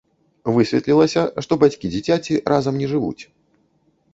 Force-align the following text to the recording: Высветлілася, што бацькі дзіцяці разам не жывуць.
Высветлілася, 0.53 1.21
што 1.47 1.57
бацькі 1.65 1.91
дзіцяці 1.97 2.41
разам 2.55 2.81
не 2.85 2.91
жывуць. 2.95 3.23